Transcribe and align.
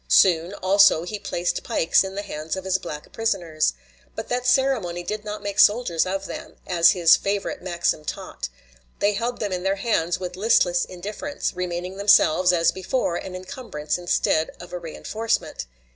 Soon, 0.07 0.55
also, 0.63 1.03
he 1.03 1.19
placed 1.19 1.61
pikes 1.63 2.03
in 2.03 2.15
the 2.15 2.23
hands 2.23 2.55
of 2.55 2.63
his 2.65 2.79
black 2.79 3.11
prisoners. 3.11 3.75
But 4.15 4.29
that 4.29 4.47
ceremony 4.47 5.03
did 5.03 5.23
not 5.23 5.43
make 5.43 5.59
soldiers 5.59 6.07
of 6.07 6.25
them, 6.25 6.55
as 6.65 6.93
his 6.93 7.15
favorite 7.15 7.61
maxim 7.61 8.03
taught. 8.03 8.49
They 8.97 9.13
held 9.13 9.39
them 9.39 9.51
in 9.51 9.61
their 9.61 9.75
hands 9.75 10.19
with 10.19 10.35
listless 10.35 10.85
indifference, 10.85 11.53
remaining 11.53 11.97
themselves, 11.97 12.51
as 12.51 12.71
before, 12.71 13.15
an 13.17 13.35
incumbrance 13.35 13.99
instead 13.99 14.49
of 14.59 14.73
a 14.73 14.79
reënforcement. 14.79 15.67